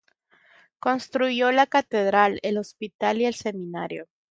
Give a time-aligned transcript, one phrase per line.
[0.79, 4.07] Construyó la Catedral, el Hospital y el Seminario.